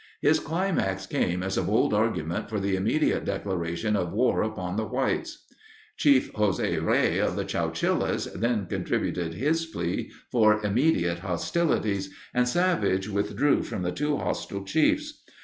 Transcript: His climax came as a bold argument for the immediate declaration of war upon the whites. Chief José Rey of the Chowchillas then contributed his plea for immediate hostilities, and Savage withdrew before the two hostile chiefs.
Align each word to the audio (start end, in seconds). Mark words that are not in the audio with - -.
His 0.19 0.39
climax 0.39 1.05
came 1.05 1.43
as 1.43 1.59
a 1.59 1.61
bold 1.61 1.93
argument 1.93 2.49
for 2.49 2.59
the 2.59 2.75
immediate 2.75 3.23
declaration 3.23 3.95
of 3.95 4.11
war 4.11 4.41
upon 4.41 4.75
the 4.75 4.83
whites. 4.83 5.45
Chief 5.95 6.33
José 6.33 6.83
Rey 6.83 7.19
of 7.19 7.35
the 7.35 7.45
Chowchillas 7.45 8.25
then 8.33 8.65
contributed 8.65 9.35
his 9.35 9.67
plea 9.67 10.09
for 10.31 10.59
immediate 10.65 11.19
hostilities, 11.19 12.09
and 12.33 12.47
Savage 12.47 13.09
withdrew 13.09 13.57
before 13.57 13.77
the 13.77 13.91
two 13.91 14.17
hostile 14.17 14.65
chiefs. 14.65 15.21